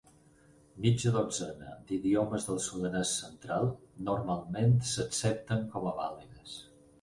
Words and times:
Mitja 0.85 1.11
dotzena 1.17 1.73
d'idiomes 1.91 2.47
del 2.47 2.61
sudanès 2.69 3.11
central 3.19 3.69
normalment 4.09 4.75
s'accepten 4.95 5.63
com 5.77 5.87
a 5.93 5.95
vàlides. 6.01 6.59